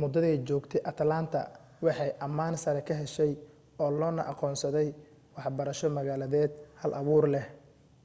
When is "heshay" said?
3.00-3.32